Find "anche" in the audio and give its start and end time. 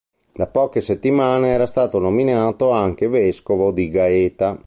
2.71-3.07